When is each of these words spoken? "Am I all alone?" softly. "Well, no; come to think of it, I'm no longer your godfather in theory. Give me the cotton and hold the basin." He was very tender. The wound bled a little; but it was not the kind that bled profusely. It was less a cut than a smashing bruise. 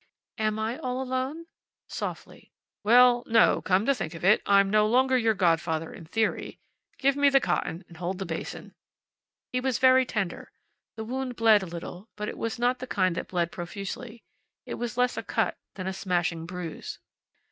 "Am 0.39 0.57
I 0.57 0.79
all 0.79 0.99
alone?" 0.99 1.45
softly. 1.87 2.51
"Well, 2.83 3.23
no; 3.27 3.61
come 3.61 3.85
to 3.85 3.93
think 3.93 4.15
of 4.15 4.25
it, 4.25 4.41
I'm 4.47 4.71
no 4.71 4.87
longer 4.87 5.15
your 5.15 5.35
godfather 5.35 5.93
in 5.93 6.05
theory. 6.05 6.59
Give 6.97 7.15
me 7.15 7.29
the 7.29 7.39
cotton 7.39 7.85
and 7.87 7.97
hold 7.97 8.17
the 8.17 8.25
basin." 8.25 8.73
He 9.53 9.59
was 9.59 9.77
very 9.77 10.07
tender. 10.07 10.51
The 10.95 11.03
wound 11.05 11.35
bled 11.35 11.61
a 11.61 11.67
little; 11.67 12.09
but 12.15 12.29
it 12.29 12.37
was 12.39 12.57
not 12.57 12.79
the 12.79 12.87
kind 12.87 13.13
that 13.15 13.27
bled 13.27 13.51
profusely. 13.51 14.23
It 14.65 14.73
was 14.79 14.97
less 14.97 15.17
a 15.17 15.21
cut 15.23 15.55
than 15.75 15.85
a 15.85 15.93
smashing 15.93 16.47
bruise. 16.47 16.97